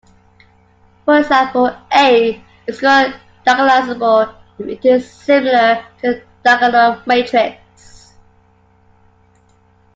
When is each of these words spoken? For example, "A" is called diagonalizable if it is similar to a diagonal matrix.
For 1.05 1.19
example, 1.19 1.77
"A" 1.93 2.43
is 2.65 2.81
called 2.81 3.13
diagonalizable 3.45 4.33
if 4.57 4.67
it 4.67 4.83
is 4.83 5.11
similar 5.13 5.85
to 5.99 6.21
a 6.21 6.23
diagonal 6.43 7.03
matrix. 7.05 8.15